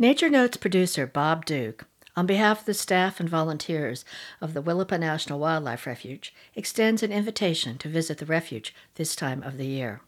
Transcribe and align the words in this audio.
Nature 0.00 0.30
Notes 0.30 0.56
producer 0.56 1.06
Bob 1.06 1.44
Duke, 1.44 1.84
on 2.16 2.24
behalf 2.24 2.60
of 2.60 2.64
the 2.64 2.72
staff 2.72 3.20
and 3.20 3.28
volunteers 3.28 4.02
of 4.40 4.54
the 4.54 4.62
Willapa 4.62 4.98
National 4.98 5.38
Wildlife 5.38 5.86
Refuge, 5.86 6.34
extends 6.54 7.02
an 7.02 7.12
invitation 7.12 7.76
to 7.76 7.88
visit 7.90 8.16
the 8.16 8.24
refuge 8.24 8.74
this 8.94 9.14
time 9.14 9.42
of 9.42 9.58
the 9.58 9.66
year. 9.66 10.00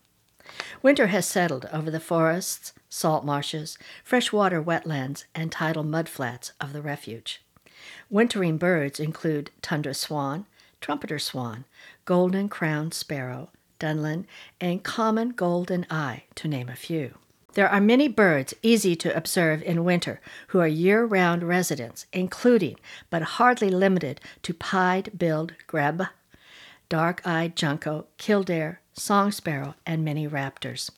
Winter 0.81 1.09
has 1.09 1.27
settled 1.27 1.69
over 1.71 1.91
the 1.91 2.01
forests, 2.01 2.73
salt 2.89 3.23
marshes, 3.27 3.77
freshwater 4.03 4.63
wetlands, 4.63 5.25
and 5.35 5.53
tidal 5.53 5.85
mudflats 5.85 6.53
of 6.59 6.73
the 6.73 6.81
refuge. 6.81 7.43
Wintering 8.09 8.57
birds 8.57 8.99
include 8.99 9.51
tundra 9.61 9.93
swan, 9.93 10.47
trumpeter 10.81 11.19
swan, 11.19 11.67
golden 12.07 12.49
crowned 12.49 12.95
sparrow, 12.95 13.51
dunlin, 13.79 14.27
and 14.59 14.83
common 14.83 15.33
golden 15.33 15.85
eye, 15.91 16.23
to 16.37 16.49
name 16.49 16.71
a 16.71 16.77
few. 16.77 17.19
There 17.55 17.69
are 17.69 17.81
many 17.81 18.09
birds 18.09 18.55
easy 18.63 18.97
to 18.97 19.15
observe 19.15 19.63
in 19.63 19.85
winter 19.85 20.21
who 20.49 20.61
are 20.61 20.67
year 20.67 21.05
round 21.05 21.43
residents, 21.43 22.07
including, 22.13 22.77
but 23.11 23.23
hardly 23.23 23.69
limited 23.69 24.23
to 24.43 24.55
pied 24.55 25.19
billed 25.19 25.53
grebe, 25.67 26.09
dark 26.89 27.21
eyed 27.27 27.55
junco, 27.55 28.07
killdeer, 28.17 28.81
song 28.95 29.33
sparrow, 29.33 29.75
and 29.85 30.03
many 30.03 30.27
raptors. 30.27 30.91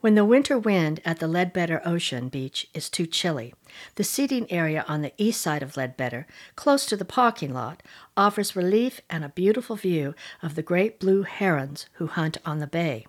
When 0.00 0.16
the 0.16 0.24
winter 0.24 0.58
wind 0.58 1.00
at 1.04 1.20
the 1.20 1.28
Leadbetter 1.28 1.80
Ocean 1.84 2.28
Beach 2.28 2.68
is 2.74 2.90
too 2.90 3.06
chilly, 3.06 3.54
the 3.94 4.04
seating 4.04 4.50
area 4.50 4.84
on 4.88 5.02
the 5.02 5.12
east 5.18 5.40
side 5.40 5.62
of 5.62 5.76
Leadbetter, 5.76 6.26
close 6.56 6.86
to 6.86 6.96
the 6.96 7.04
parking 7.04 7.52
lot, 7.52 7.82
offers 8.16 8.56
relief 8.56 9.00
and 9.10 9.24
a 9.24 9.28
beautiful 9.28 9.76
view 9.76 10.14
of 10.42 10.54
the 10.54 10.62
great 10.62 10.98
blue 10.98 11.22
herons 11.22 11.86
who 11.94 12.06
hunt 12.06 12.38
on 12.44 12.58
the 12.58 12.66
bay. 12.66 13.06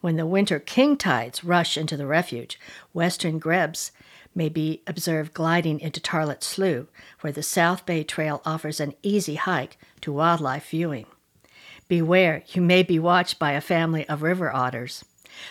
When 0.00 0.16
the 0.16 0.26
winter 0.26 0.60
king 0.60 0.96
tides 0.96 1.42
rush 1.42 1.76
into 1.76 1.96
the 1.96 2.06
refuge, 2.06 2.58
western 2.92 3.38
grebes 3.38 3.90
may 4.34 4.48
be 4.48 4.82
observed 4.86 5.34
gliding 5.34 5.80
into 5.80 6.00
Tarlatt 6.00 6.44
Slough, 6.44 6.86
where 7.20 7.32
the 7.32 7.42
South 7.42 7.84
Bay 7.84 8.04
Trail 8.04 8.40
offers 8.44 8.78
an 8.78 8.94
easy 9.02 9.34
hike 9.34 9.76
to 10.02 10.12
wildlife 10.12 10.70
viewing. 10.70 11.06
Beware, 11.88 12.44
you 12.48 12.62
may 12.62 12.82
be 12.82 12.98
watched 12.98 13.38
by 13.38 13.52
a 13.52 13.60
family 13.60 14.08
of 14.08 14.22
river 14.22 14.54
otters. 14.54 15.04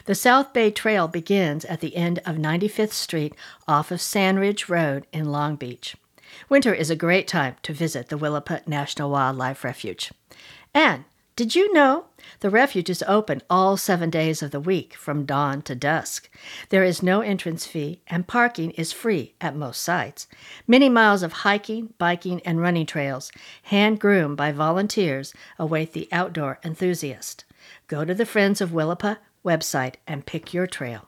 The 0.05 0.15
South 0.15 0.53
Bay 0.53 0.71
Trail 0.71 1.07
begins 1.07 1.65
at 1.65 1.81
the 1.81 1.95
end 1.95 2.19
of 2.19 2.35
95th 2.35 2.93
Street 2.93 3.35
off 3.67 3.91
of 3.91 3.99
Sandridge 3.99 4.69
Road 4.69 5.07
in 5.11 5.25
Long 5.25 5.55
Beach. 5.55 5.95
Winter 6.49 6.73
is 6.73 6.89
a 6.89 6.95
great 6.95 7.27
time 7.27 7.55
to 7.63 7.73
visit 7.73 8.09
the 8.09 8.17
Willapa 8.17 8.65
National 8.67 9.09
Wildlife 9.09 9.63
Refuge. 9.63 10.11
And 10.73 11.05
did 11.37 11.53
you 11.53 11.71
know 11.71 12.05
the 12.39 12.49
refuge 12.49 12.89
is 12.89 13.03
open 13.07 13.43
all 13.47 13.77
seven 13.77 14.09
days 14.09 14.41
of 14.41 14.49
the 14.49 14.59
week 14.59 14.95
from 14.95 15.23
dawn 15.23 15.61
to 15.61 15.75
dusk? 15.75 16.31
There 16.69 16.83
is 16.83 17.03
no 17.03 17.21
entrance 17.21 17.67
fee, 17.67 18.01
and 18.07 18.27
parking 18.27 18.71
is 18.71 18.91
free 18.91 19.35
at 19.39 19.55
most 19.55 19.83
sites. 19.83 20.25
Many 20.65 20.89
miles 20.89 21.21
of 21.21 21.33
hiking, 21.33 21.93
biking, 21.99 22.41
and 22.41 22.59
running 22.59 22.87
trails, 22.87 23.31
hand 23.61 23.99
groomed 23.99 24.35
by 24.35 24.51
volunteers, 24.51 25.31
await 25.59 25.93
the 25.93 26.09
outdoor 26.11 26.59
enthusiast. 26.65 27.45
Go 27.87 28.03
to 28.03 28.15
the 28.15 28.25
Friends 28.25 28.59
of 28.59 28.71
Willapa 28.71 29.19
website 29.45 29.97
and 30.07 30.25
pick 30.25 30.55
your 30.55 30.65
trail. 30.65 31.07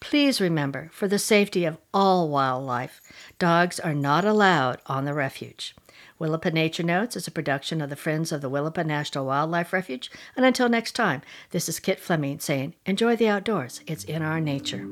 Please 0.00 0.40
remember, 0.40 0.90
for 0.92 1.08
the 1.08 1.18
safety 1.18 1.64
of 1.64 1.78
all 1.92 2.28
wildlife, 2.28 3.00
dogs 3.38 3.80
are 3.80 3.94
not 3.94 4.24
allowed 4.24 4.80
on 4.86 5.04
the 5.04 5.14
refuge. 5.14 5.74
Willapa 6.20 6.52
Nature 6.52 6.82
Notes 6.82 7.16
is 7.16 7.26
a 7.26 7.30
production 7.30 7.80
of 7.82 7.90
the 7.90 7.96
Friends 7.96 8.32
of 8.32 8.40
the 8.40 8.50
Willapa 8.50 8.86
National 8.86 9.26
Wildlife 9.26 9.72
Refuge. 9.72 10.10
And 10.34 10.46
until 10.46 10.68
next 10.68 10.92
time, 10.92 11.20
this 11.50 11.68
is 11.68 11.78
Kit 11.78 12.00
Fleming 12.00 12.38
saying, 12.38 12.74
enjoy 12.86 13.16
the 13.16 13.28
outdoors. 13.28 13.82
It's 13.86 14.04
in 14.04 14.22
our 14.22 14.40
nature. 14.40 14.88